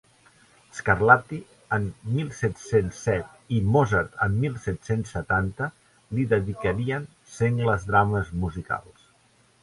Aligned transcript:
Scarlatti 0.75 1.37
en 1.75 1.83
mil 2.13 2.29
set-cents 2.37 3.01
set 3.07 3.35
i 3.57 3.59
Mozart 3.75 4.15
en 4.27 4.39
mil 4.45 4.55
set-cents 4.63 5.11
setanta 5.17 5.67
li 6.19 6.25
dedicarien 6.31 7.05
sengles 7.35 7.85
drames 7.91 8.33
musicals. 8.45 9.05